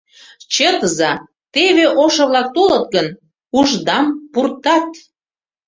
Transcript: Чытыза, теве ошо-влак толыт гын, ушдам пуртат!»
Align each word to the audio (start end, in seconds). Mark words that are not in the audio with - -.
Чытыза, 0.53 1.11
теве 1.53 1.85
ошо-влак 2.03 2.47
толыт 2.55 2.85
гын, 2.93 3.07
ушдам 3.59 4.05
пуртат!» 4.31 4.87